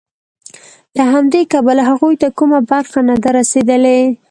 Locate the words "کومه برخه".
2.37-2.99